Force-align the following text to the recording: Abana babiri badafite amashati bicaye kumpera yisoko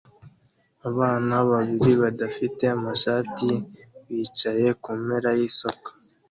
Abana 0.89 1.35
babiri 1.51 1.91
badafite 2.03 2.63
amashati 2.77 3.49
bicaye 4.13 4.67
kumpera 4.83 5.29
yisoko 5.39 5.87